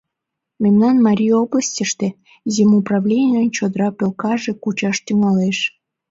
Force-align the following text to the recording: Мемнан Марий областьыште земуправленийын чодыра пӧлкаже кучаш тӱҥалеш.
Мемнан 0.63 0.95
Марий 1.05 1.35
областьыште 1.41 2.07
земуправленийын 2.55 3.47
чодыра 3.55 3.89
пӧлкаже 3.97 4.51
кучаш 4.63 4.97
тӱҥалеш. 5.05 5.57